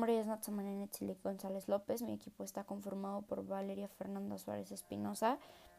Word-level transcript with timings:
nombre 0.00 0.18
es 0.18 0.26
Natsamane 0.26 0.74
Netzili 0.76 1.14
González 1.22 1.68
López. 1.68 2.00
Mi 2.00 2.14
equipo 2.14 2.42
está 2.42 2.64
conformado 2.64 3.20
por 3.20 3.46
Valeria 3.46 3.86
Fernanda 3.86 4.38
Suárez 4.38 4.72
Espinosa 4.72 5.36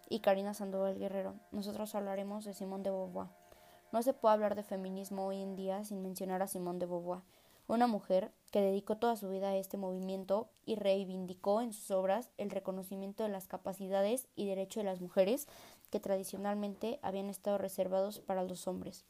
y 0.10 0.20
Karina 0.20 0.54
Sandoval 0.54 1.00
Guerrero. 1.00 1.34
Nosotros 1.52 1.96
hablaremos 1.96 2.46
de 2.46 2.54
Simón 2.54 2.84
de 2.84 2.92
Beauvoir. 2.92 3.30
No 3.92 4.04
se 4.04 4.14
puede 4.14 4.36
hablar 4.36 4.54
de 4.54 4.62
feminismo 4.62 5.26
hoy 5.26 5.42
en 5.42 5.56
día 5.56 5.84
sin 5.86 6.04
mencionar 6.04 6.44
a 6.44 6.48
Simón 6.48 6.78
de 6.78 6.86
Beauvoir, 6.86 7.22
una 7.68 7.88
mujer 7.88 8.32
que 8.52 8.62
dedicó 8.62 8.96
toda 8.98 9.16
su 9.16 9.28
vida 9.28 9.50
a 9.50 9.56
este 9.56 9.78
movimiento 9.78 10.50
y 10.68 10.76
reivindicó 10.76 11.64
en 11.64 11.74
sus 11.74 11.90
obras 11.90 12.30
el 12.38 12.52
reconocimiento 12.52 13.24
de 13.24 13.30
las 13.30 13.48
capacidades 13.48 14.28
y 14.36 14.46
derechos 14.46 14.84
de 14.84 14.90
las 14.92 15.02
mujeres 15.02 15.48
que 15.90 16.00
tradicionalmente 16.00 17.00
habían 17.02 17.32
estado 17.32 17.58
reservados 17.58 18.20
para 18.20 18.44
los 18.44 18.68
hombres 18.68 19.04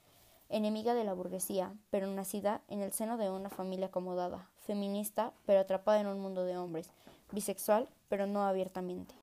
enemiga 0.52 0.94
de 0.94 1.04
la 1.04 1.14
burguesía, 1.14 1.73
pero 1.90 2.08
nacida 2.08 2.62
en 2.68 2.82
el 2.82 2.91
seno 2.91 3.18
de 3.18 3.30
una 3.30 3.50
familia 3.50 3.88
acomodada, 3.88 4.50
feminista, 4.62 5.34
pero 5.46 5.60
atrapada 5.60 6.00
en 6.00 6.08
un 6.08 6.20
mundo 6.20 6.44
de 6.44 6.58
hombres, 6.58 6.90
bisexual, 7.32 7.88
pero 8.10 8.28
no 8.28 8.46
abiertamente. 8.46 9.16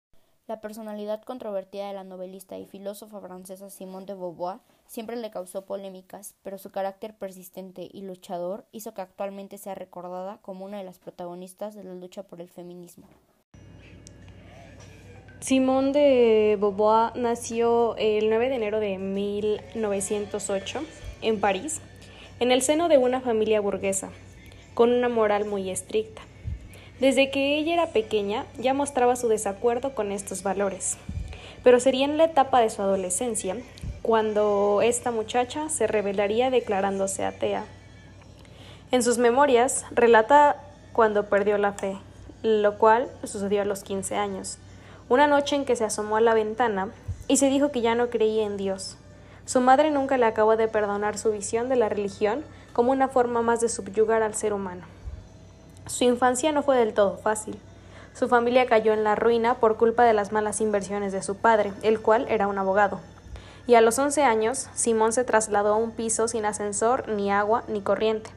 La 0.49 0.63
personalidad 0.63 1.23
controvertida 1.23 1.89
de 1.89 1.95
la 1.95 2.05
novelista 2.05 2.57
y 2.57 2.65
filósofa 2.65 3.21
francesa 3.21 3.69
Simone 3.69 4.07
de 4.07 4.15
Beauvoir 4.15 4.61
siempre 4.87 5.15
le 5.17 5.31
causó 5.31 5.67
polémicas, 5.67 6.35
pero 6.43 6.57
su 6.57 6.71
carácter 6.71 7.15
persistente 7.15 7.87
y 7.93 8.01
luchador 8.01 8.65
hizo 8.73 8.95
que 8.95 9.03
actualmente 9.03 9.59
sea 9.59 9.75
recordada 9.75 10.39
como 10.41 10.65
una 10.65 10.79
de 10.79 10.85
las 10.85 10.99
protagonistas 10.99 11.75
de 11.75 11.85
la 11.85 11.95
lucha 11.95 12.23
por 12.23 12.41
el 12.41 12.49
feminismo. 12.49 13.07
Simone 15.41 15.93
de 15.93 16.57
Beauvoir 16.59 17.15
nació 17.15 17.95
el 17.97 18.31
9 18.31 18.49
de 18.49 18.55
enero 18.57 18.81
de 18.81 18.97
1908 18.97 20.81
en 21.21 21.41
París, 21.41 21.83
en 22.41 22.53
el 22.53 22.63
seno 22.63 22.89
de 22.89 22.97
una 22.97 23.21
familia 23.21 23.61
burguesa, 23.61 24.11
con 24.79 24.93
una 24.93 25.09
moral 25.09 25.45
muy 25.45 25.71
estricta. 25.71 26.23
Desde 27.01 27.33
que 27.33 27.59
ella 27.59 27.73
era 27.73 27.87
pequeña 27.89 28.47
ya 28.59 28.75
mostraba 28.75 29.17
su 29.17 29.27
desacuerdo 29.27 29.93
con 29.93 30.13
estos 30.13 30.45
valores, 30.45 30.99
pero 31.65 31.81
sería 31.81 32.05
en 32.05 32.17
la 32.17 32.27
etapa 32.27 32.61
de 32.61 32.71
su 32.71 32.81
adolescencia 32.81 33.57
cuando 34.03 34.81
esta 34.81 35.11
muchacha 35.11 35.69
se 35.69 35.89
revelaría 35.89 36.51
declarándose 36.51 37.25
atea. 37.25 37.65
En 38.93 39.03
sus 39.03 39.19
memorias 39.19 39.85
relata 39.91 40.63
cuando 40.93 41.29
perdió 41.29 41.59
la 41.59 41.73
fe, 41.73 41.97
lo 42.45 42.79
cual 42.79 43.09
sucedió 43.25 43.63
a 43.63 43.65
los 43.65 43.83
15 43.83 44.15
años, 44.15 44.59
una 45.09 45.27
noche 45.27 45.57
en 45.57 45.65
que 45.65 45.75
se 45.75 45.87
asomó 45.87 46.19
a 46.19 46.21
la 46.21 46.35
ventana 46.35 46.93
y 47.27 47.39
se 47.39 47.51
dijo 47.51 47.73
que 47.73 47.81
ya 47.81 47.97
no 47.97 48.11
creía 48.11 48.47
en 48.47 48.57
Dios, 48.57 48.97
su 49.49 49.63
madre 49.63 49.91
nunca 49.91 50.19
le 50.19 50.27
acabó 50.27 50.59
de 50.59 50.69
perdonar 50.69 51.17
su 51.17 51.31
visión 51.31 51.71
de 51.71 51.77
la 51.77 51.89
religión 51.89 52.45
como 52.75 52.93
una 52.93 53.09
forma 53.09 53.41
más 53.41 53.63
de 53.63 53.71
subyugar 53.71 54.23
al 54.23 54.35
ser 54.35 54.53
humano. 54.53 54.83
Su 55.87 56.05
infancia 56.05 56.53
no 56.53 56.63
fue 56.63 56.77
del 56.77 56.93
todo 56.93 57.17
fácil. 57.17 57.59
Su 58.13 58.29
familia 58.29 58.67
cayó 58.67 58.93
en 58.93 59.05
la 59.05 59.15
ruina 59.15 59.55
por 59.55 59.79
culpa 59.79 60.05
de 60.05 60.13
las 60.13 60.33
malas 60.33 60.61
inversiones 60.61 61.13
de 61.13 61.23
su 61.23 61.35
padre, 61.35 61.73
el 61.81 61.99
cual 62.03 62.27
era 62.29 62.47
un 62.47 62.59
abogado. 62.59 63.01
Y 63.67 63.75
a 63.75 63.81
los 63.81 63.99
11 63.99 64.23
años, 64.23 64.69
Simón 64.75 65.15
se 65.15 65.25
trasladó 65.25 65.73
a 65.73 65.79
un 65.79 65.93
piso 65.93 66.29
sin 66.29 66.45
ascensor, 66.45 67.09
ni 67.09 67.33
agua, 67.33 67.65
ni 67.69 67.81
corriente. 67.81 68.29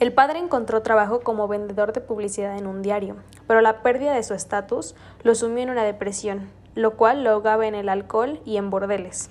El 0.00 0.14
padre 0.14 0.38
encontró 0.38 0.80
trabajo 0.80 1.20
como 1.20 1.46
vendedor 1.46 1.92
de 1.92 2.00
publicidad 2.00 2.56
en 2.56 2.66
un 2.66 2.80
diario, 2.80 3.16
pero 3.46 3.60
la 3.60 3.82
pérdida 3.82 4.14
de 4.14 4.22
su 4.22 4.32
estatus 4.32 4.94
lo 5.22 5.34
sumió 5.34 5.62
en 5.62 5.68
una 5.68 5.84
depresión, 5.84 6.48
lo 6.74 6.92
cual 6.96 7.22
lo 7.22 7.32
ahogaba 7.32 7.66
en 7.66 7.74
el 7.74 7.90
alcohol 7.90 8.40
y 8.46 8.56
en 8.56 8.70
bordeles. 8.70 9.28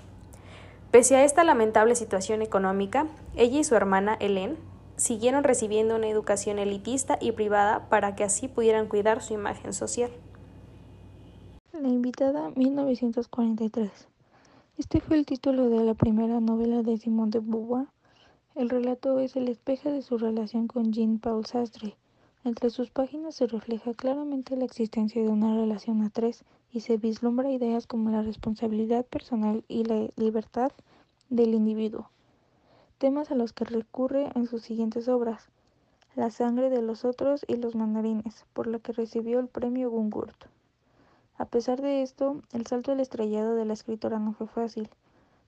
Pese 0.93 1.15
a 1.15 1.23
esta 1.23 1.43
lamentable 1.43 1.95
situación 1.95 2.43
económica, 2.43 3.07
ella 3.35 3.59
y 3.59 3.63
su 3.63 3.73
hermana 3.73 4.15
Hélène 4.19 4.57
siguieron 4.95 5.43
recibiendo 5.43 5.95
una 5.95 6.07
educación 6.07 6.59
elitista 6.59 7.17
y 7.19 7.31
privada 7.31 7.89
para 7.89 8.15
que 8.15 8.23
así 8.23 8.47
pudieran 8.47 8.87
cuidar 8.87 9.23
su 9.23 9.33
imagen 9.33 9.73
social. 9.73 10.11
La 11.71 11.87
invitada 11.87 12.51
1943. 12.55 13.89
Este 14.77 14.99
fue 15.01 15.17
el 15.17 15.25
título 15.25 15.67
de 15.71 15.83
la 15.83 15.95
primera 15.95 16.39
novela 16.39 16.83
de 16.83 16.95
Simone 16.99 17.31
de 17.31 17.39
Beauvoir. 17.39 17.87
El 18.53 18.69
relato 18.69 19.17
es 19.17 19.35
el 19.35 19.47
espejo 19.47 19.91
de 19.91 20.03
su 20.03 20.19
relación 20.19 20.67
con 20.67 20.93
Jean-Paul 20.93 21.47
Sastre. 21.47 21.95
Entre 22.45 22.69
sus 22.69 22.89
páginas 22.89 23.35
se 23.35 23.47
refleja 23.47 23.93
claramente 23.93 24.57
la 24.57 24.65
existencia 24.65 25.23
de 25.23 25.29
una 25.29 25.55
relación 25.55 26.01
a 26.01 26.09
tres 26.09 26.43
y 26.73 26.81
se 26.81 26.97
vislumbra 26.97 27.49
ideas 27.49 27.87
como 27.87 28.09
la 28.09 28.21
responsabilidad 28.21 29.05
personal 29.05 29.63
y 29.69 29.85
la 29.85 30.09
libertad 30.17 30.73
del 31.29 31.53
individuo, 31.53 32.09
temas 32.97 33.31
a 33.31 33.35
los 33.35 33.53
que 33.53 33.63
recurre 33.63 34.29
en 34.35 34.47
sus 34.47 34.61
siguientes 34.61 35.07
obras, 35.07 35.47
La 36.15 36.31
sangre 36.31 36.69
de 36.69 36.81
los 36.81 37.05
otros 37.05 37.45
y 37.47 37.55
los 37.55 37.75
mandarines, 37.75 38.45
por 38.51 38.67
lo 38.67 38.79
que 38.79 38.91
recibió 38.91 39.39
el 39.39 39.47
premio 39.47 39.89
Gungurt. 39.89 40.35
A 41.37 41.45
pesar 41.45 41.81
de 41.81 42.01
esto, 42.01 42.41
el 42.51 42.67
salto 42.67 42.91
al 42.91 42.99
estrellado 42.99 43.55
de 43.55 43.63
la 43.63 43.73
escritora 43.73 44.19
no 44.19 44.33
fue 44.33 44.47
fácil. 44.47 44.89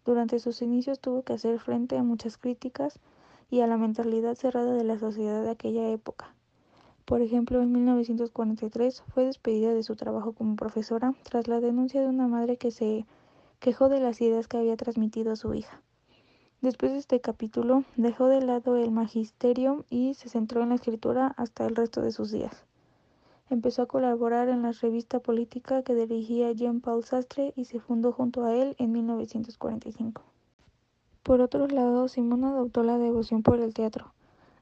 Durante 0.05 0.39
sus 0.39 0.61
inicios 0.61 1.01
tuvo 1.01 1.23
que 1.23 1.33
hacer 1.33 1.59
frente 1.59 1.97
a 1.97 2.03
muchas 2.03 2.37
críticas 2.37 2.99
y 3.51 3.59
a 3.59 3.67
la 3.67 3.75
mentalidad 3.75 4.35
cerrada 4.35 4.73
de 4.73 4.85
la 4.85 4.97
sociedad 4.97 5.43
de 5.43 5.51
aquella 5.51 5.89
época. 5.89 6.33
Por 7.05 7.21
ejemplo, 7.21 7.61
en 7.61 7.71
1943 7.71 9.03
fue 9.13 9.25
despedida 9.25 9.75
de 9.75 9.83
su 9.83 9.95
trabajo 9.95 10.33
como 10.33 10.55
profesora 10.55 11.13
tras 11.21 11.47
la 11.47 11.59
denuncia 11.59 12.01
de 12.01 12.07
una 12.07 12.27
madre 12.27 12.57
que 12.57 12.71
se 12.71 13.05
quejó 13.59 13.89
de 13.89 13.99
las 13.99 14.21
ideas 14.21 14.47
que 14.47 14.57
había 14.57 14.75
transmitido 14.75 15.31
a 15.31 15.35
su 15.35 15.53
hija. 15.53 15.83
Después 16.61 16.93
de 16.93 16.97
este 16.97 17.21
capítulo, 17.21 17.83
dejó 17.95 18.25
de 18.27 18.41
lado 18.41 18.77
el 18.77 18.89
magisterio 18.89 19.85
y 19.91 20.15
se 20.15 20.29
centró 20.29 20.63
en 20.63 20.69
la 20.69 20.75
escritura 20.75 21.35
hasta 21.37 21.67
el 21.67 21.75
resto 21.75 22.01
de 22.01 22.11
sus 22.11 22.31
días. 22.31 22.65
Empezó 23.51 23.83
a 23.83 23.85
colaborar 23.85 24.49
en 24.49 24.63
la 24.63 24.71
revista 24.71 25.19
política 25.19 25.83
que 25.83 25.93
dirigía 25.93 26.51
Jean-Paul 26.53 27.03
Sastre 27.03 27.53
y 27.55 27.65
se 27.65 27.79
fundó 27.79 28.13
junto 28.13 28.45
a 28.45 28.55
él 28.55 28.75
en 28.79 28.91
1945. 28.91 30.23
Por 31.21 31.41
otro 31.41 31.67
lado, 31.67 32.07
Simona 32.07 32.49
adoptó 32.49 32.81
la 32.81 32.97
devoción 32.97 33.43
por 33.43 33.59
el 33.59 33.75
teatro. 33.75 34.14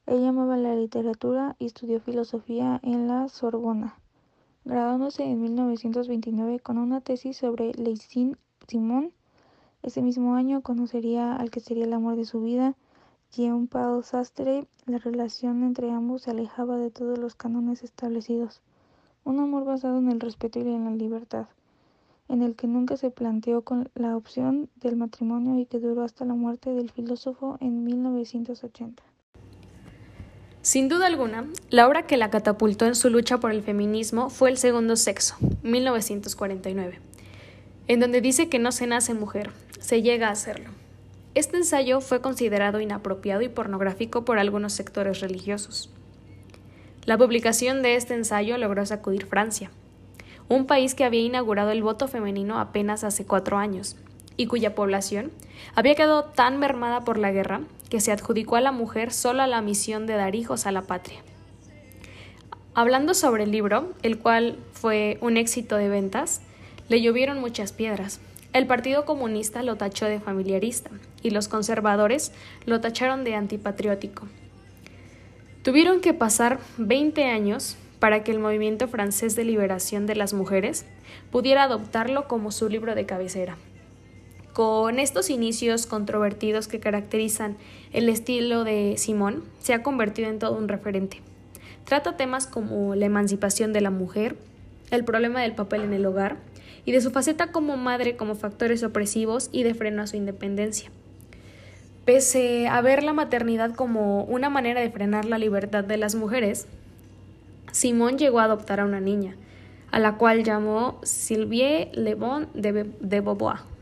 Ella 0.06 0.28
amaba 0.28 0.58
la 0.58 0.76
literatura 0.76 1.56
y 1.58 1.64
estudió 1.64 1.98
filosofía 1.98 2.78
en 2.82 3.08
la 3.08 3.26
Sorbona, 3.28 3.94
graduándose 4.66 5.24
en 5.24 5.40
1929 5.40 6.60
con 6.60 6.76
una 6.76 7.00
tesis 7.00 7.38
sobre 7.38 7.72
Leisin 7.72 8.36
Simón. 8.68 9.12
Ese 9.82 10.02
mismo 10.02 10.34
año 10.34 10.60
conocería 10.60 11.34
al 11.34 11.50
que 11.50 11.60
sería 11.60 11.86
el 11.86 11.94
amor 11.94 12.16
de 12.16 12.26
su 12.26 12.42
vida, 12.42 12.74
Jean-Paul 13.32 14.04
Sastre. 14.04 14.68
La 14.84 14.98
relación 14.98 15.64
entre 15.64 15.90
ambos 15.90 16.20
se 16.20 16.32
alejaba 16.32 16.76
de 16.76 16.90
todos 16.90 17.16
los 17.16 17.34
cánones 17.34 17.82
establecidos. 17.82 18.60
Un 19.24 19.40
amor 19.40 19.64
basado 19.64 19.96
en 19.96 20.10
el 20.10 20.20
respeto 20.20 20.58
y 20.58 20.68
en 20.70 20.84
la 20.84 20.90
libertad, 20.90 21.46
en 22.28 22.42
el 22.42 22.56
que 22.56 22.66
nunca 22.66 22.98
se 22.98 23.10
planteó 23.10 23.64
la 23.94 24.18
opción 24.18 24.68
del 24.76 24.96
matrimonio 24.96 25.58
y 25.58 25.64
que 25.64 25.80
duró 25.80 26.02
hasta 26.02 26.26
la 26.26 26.34
muerte 26.34 26.74
del 26.74 26.90
filósofo 26.90 27.56
en 27.60 27.84
1980. 27.84 29.02
Sin 30.64 30.88
duda 30.88 31.08
alguna, 31.08 31.44
la 31.68 31.86
obra 31.86 32.06
que 32.06 32.16
la 32.16 32.30
catapultó 32.30 32.86
en 32.86 32.94
su 32.94 33.10
lucha 33.10 33.36
por 33.36 33.50
el 33.50 33.62
feminismo 33.62 34.30
fue 34.30 34.48
El 34.48 34.56
Segundo 34.56 34.96
Sexo, 34.96 35.36
1949, 35.62 37.00
en 37.86 38.00
donde 38.00 38.22
dice 38.22 38.48
que 38.48 38.58
no 38.58 38.72
se 38.72 38.86
nace 38.86 39.12
mujer, 39.12 39.50
se 39.78 40.00
llega 40.00 40.28
a 40.28 40.32
hacerlo. 40.32 40.70
Este 41.34 41.58
ensayo 41.58 42.00
fue 42.00 42.22
considerado 42.22 42.80
inapropiado 42.80 43.42
y 43.42 43.50
pornográfico 43.50 44.24
por 44.24 44.38
algunos 44.38 44.72
sectores 44.72 45.20
religiosos. 45.20 45.90
La 47.04 47.18
publicación 47.18 47.82
de 47.82 47.96
este 47.96 48.14
ensayo 48.14 48.56
logró 48.56 48.86
sacudir 48.86 49.26
Francia, 49.26 49.70
un 50.48 50.64
país 50.64 50.94
que 50.94 51.04
había 51.04 51.20
inaugurado 51.20 51.72
el 51.72 51.82
voto 51.82 52.08
femenino 52.08 52.58
apenas 52.58 53.04
hace 53.04 53.26
cuatro 53.26 53.58
años, 53.58 53.96
y 54.38 54.46
cuya 54.46 54.74
población 54.74 55.30
había 55.74 55.94
quedado 55.94 56.24
tan 56.24 56.58
mermada 56.58 57.02
por 57.02 57.18
la 57.18 57.32
guerra 57.32 57.60
que 57.88 58.00
se 58.00 58.12
adjudicó 58.12 58.56
a 58.56 58.60
la 58.60 58.72
mujer 58.72 59.12
solo 59.12 59.46
la 59.46 59.60
misión 59.62 60.06
de 60.06 60.14
dar 60.14 60.34
hijos 60.34 60.66
a 60.66 60.72
la 60.72 60.82
patria. 60.82 61.22
Hablando 62.74 63.14
sobre 63.14 63.44
el 63.44 63.52
libro, 63.52 63.92
el 64.02 64.18
cual 64.18 64.58
fue 64.72 65.18
un 65.20 65.36
éxito 65.36 65.76
de 65.76 65.88
ventas, 65.88 66.40
le 66.88 67.00
llovieron 67.00 67.40
muchas 67.40 67.72
piedras. 67.72 68.20
El 68.52 68.66
Partido 68.66 69.04
Comunista 69.04 69.62
lo 69.62 69.76
tachó 69.76 70.06
de 70.06 70.20
familiarista 70.20 70.90
y 71.22 71.30
los 71.30 71.48
conservadores 71.48 72.32
lo 72.66 72.80
tacharon 72.80 73.24
de 73.24 73.34
antipatriótico. 73.34 74.26
Tuvieron 75.62 76.00
que 76.00 76.14
pasar 76.14 76.58
20 76.78 77.24
años 77.24 77.76
para 78.00 78.22
que 78.22 78.32
el 78.32 78.38
movimiento 78.38 78.86
francés 78.86 79.34
de 79.34 79.44
liberación 79.44 80.06
de 80.06 80.14
las 80.14 80.34
mujeres 80.34 80.84
pudiera 81.30 81.62
adoptarlo 81.62 82.28
como 82.28 82.50
su 82.50 82.68
libro 82.68 82.94
de 82.94 83.06
cabecera. 83.06 83.56
Con 84.54 85.00
estos 85.00 85.30
inicios 85.30 85.88
controvertidos 85.88 86.68
que 86.68 86.78
caracterizan 86.78 87.56
el 87.92 88.08
estilo 88.08 88.62
de 88.62 88.94
Simón, 88.98 89.42
se 89.60 89.74
ha 89.74 89.82
convertido 89.82 90.28
en 90.30 90.38
todo 90.38 90.56
un 90.56 90.68
referente. 90.68 91.20
Trata 91.84 92.16
temas 92.16 92.46
como 92.46 92.94
la 92.94 93.06
emancipación 93.06 93.72
de 93.72 93.80
la 93.80 93.90
mujer, 93.90 94.36
el 94.92 95.04
problema 95.04 95.42
del 95.42 95.56
papel 95.56 95.82
en 95.82 95.92
el 95.92 96.06
hogar 96.06 96.36
y 96.84 96.92
de 96.92 97.00
su 97.00 97.10
faceta 97.10 97.50
como 97.50 97.76
madre 97.76 98.16
como 98.16 98.36
factores 98.36 98.84
opresivos 98.84 99.48
y 99.50 99.64
de 99.64 99.74
freno 99.74 100.02
a 100.02 100.06
su 100.06 100.16
independencia. 100.16 100.88
Pese 102.04 102.68
a 102.68 102.80
ver 102.80 103.02
la 103.02 103.12
maternidad 103.12 103.74
como 103.74 104.22
una 104.22 104.50
manera 104.50 104.82
de 104.82 104.90
frenar 104.92 105.24
la 105.24 105.38
libertad 105.38 105.82
de 105.82 105.96
las 105.96 106.14
mujeres, 106.14 106.68
Simón 107.72 108.18
llegó 108.18 108.38
a 108.38 108.44
adoptar 108.44 108.78
a 108.78 108.84
una 108.84 109.00
niña, 109.00 109.34
a 109.90 109.98
la 109.98 110.16
cual 110.16 110.44
llamó 110.44 111.00
Sylvie 111.02 111.90
Le 111.92 112.14
Bon 112.14 112.46
de, 112.54 112.84
de 113.00 113.20
Beauvoir. 113.20 113.73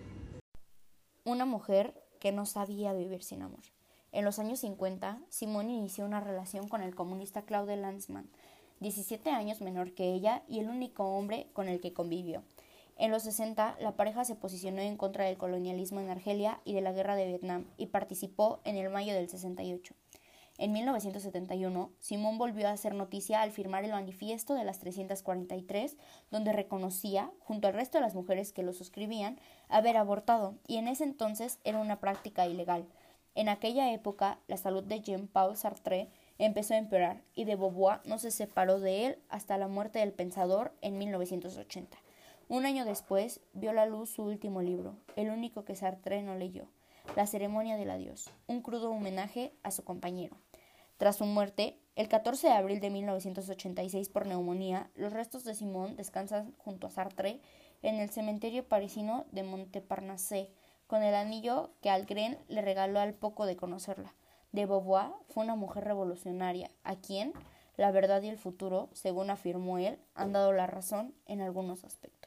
Una 1.25 1.45
mujer 1.45 1.95
que 2.19 2.33
no 2.33 2.47
sabía 2.47 2.93
vivir 2.93 3.23
sin 3.23 3.43
amor. 3.43 3.61
En 4.11 4.25
los 4.25 4.41
años 4.41 4.59
50, 4.59 5.21
Simón 5.29 5.71
inició 5.71 6.05
una 6.05 6.19
relación 6.19 6.67
con 6.67 6.83
el 6.83 6.97
comunista 6.97 7.43
Claude 7.43 7.77
Lanzmann, 7.77 8.29
17 8.81 9.31
años 9.31 9.61
menor 9.61 9.93
que 9.93 10.13
ella 10.13 10.43
y 10.49 10.59
el 10.59 10.69
único 10.69 11.05
hombre 11.05 11.47
con 11.53 11.69
el 11.69 11.81
que 11.81 11.93
convivió. 11.93 12.43
En 12.97 13.13
los 13.13 13.23
60, 13.23 13.77
la 13.79 13.95
pareja 13.95 14.25
se 14.25 14.35
posicionó 14.35 14.81
en 14.81 14.97
contra 14.97 15.25
del 15.25 15.39
colonialismo 15.39 16.01
en 16.01 16.11
Argelia 16.11 16.61
y 16.65 16.75
de 16.75 16.81
la 16.81 16.91
guerra 16.91 17.15
de 17.15 17.27
Vietnam 17.27 17.67
y 17.79 17.87
participó 17.87 18.59
en 18.65 18.75
el 18.75 18.91
mayo 18.91 19.15
del 19.15 19.29
68. 19.29 19.95
En 20.63 20.71
1971, 20.71 21.91
Simón 21.99 22.39
volvió 22.39 22.69
a 22.69 22.71
hacer 22.71 22.95
noticia 22.95 23.43
al 23.43 23.51
firmar 23.51 23.83
el 23.83 23.91
manifiesto 23.91 24.55
de 24.55 24.63
las 24.63 24.79
343, 24.79 25.97
donde 26.31 26.53
reconocía, 26.53 27.33
junto 27.41 27.67
al 27.67 27.75
resto 27.75 27.99
de 27.99 28.03
las 28.03 28.15
mujeres 28.15 28.53
que 28.53 28.63
lo 28.63 28.73
suscribían, 28.73 29.41
haber 29.69 29.97
abortado, 29.97 30.55
y 30.69 30.77
en 30.77 30.87
ese 30.87 31.03
entonces 31.03 31.59
era 31.65 31.81
una 31.81 31.99
práctica 31.99 32.47
ilegal. 32.47 32.87
En 33.35 33.49
aquella 33.49 33.93
época, 33.93 34.39
la 34.47 34.57
salud 34.57 34.85
de 34.85 35.01
Jean-Paul 35.01 35.57
Sartre 35.57 36.11
empezó 36.39 36.75
a 36.75 36.79
empeorar, 36.79 37.25
y 37.35 37.43
de 37.43 37.57
Beauvoir 37.57 37.99
no 38.05 38.21
se 38.21 38.31
separó 38.31 38.79
de 38.79 39.07
él 39.07 39.19
hasta 39.31 39.59
la 39.59 39.67
muerte 39.67 39.99
del 39.99 40.13
pensador 40.13 40.73
en 40.81 40.97
1980. 40.97 41.99
Un 42.49 42.67
año 42.67 42.85
después 42.85 43.41
vio 43.53 43.73
la 43.73 43.87
luz 43.87 44.11
su 44.11 44.23
último 44.23 44.63
libro, 44.63 44.95
el 45.17 45.31
único 45.31 45.65
que 45.65 45.75
Sartre 45.75 46.23
no 46.23 46.37
leyó, 46.37 46.69
La 47.17 47.27
ceremonia 47.27 47.77
del 47.77 47.91
adiós, 47.91 48.31
un 48.47 48.63
crudo 48.63 48.93
homenaje 48.93 49.53
a 49.65 49.73
su 49.73 49.83
compañero. 49.83 50.37
Tras 51.03 51.17
su 51.17 51.25
muerte, 51.25 51.81
el 51.97 52.07
14 52.07 52.47
de 52.47 52.53
abril 52.53 52.79
de 52.79 52.89
1986 52.89 54.09
por 54.09 54.25
neumonía, 54.25 54.89
los 54.95 55.13
restos 55.13 55.43
de 55.43 55.57
Simón 55.57 55.97
descansan 55.97 56.55
junto 56.59 56.87
a 56.87 56.91
Sartre 56.91 57.41
en 57.83 57.97
el 57.97 58.11
cementerio 58.11 58.69
parisino 58.69 59.27
de 59.33 59.43
Montparnasse, 59.43 60.53
con 60.87 61.03
el 61.03 61.17
anillo 61.17 61.73
que 61.83 61.91
Algren 61.91 62.39
le 62.47 62.63
regaló 62.63 63.01
al 63.01 63.15
poco 63.15 63.47
de 63.47 63.57
conocerla. 63.57 64.15
De 64.53 64.65
Beauvoir 64.65 65.11
fue 65.29 65.43
una 65.43 65.57
mujer 65.57 65.83
revolucionaria, 65.83 66.71
a 66.85 66.95
quien 66.95 67.33
la 67.77 67.91
verdad 67.91 68.23
y 68.23 68.29
el 68.29 68.39
futuro, 68.39 68.89
según 68.93 69.29
afirmó 69.29 69.79
él, 69.79 69.99
han 70.15 70.33
dado 70.33 70.53
la 70.53 70.69
razón 70.69 71.17
en 71.27 71.41
algunos 71.41 71.83
aspectos. 71.83 72.22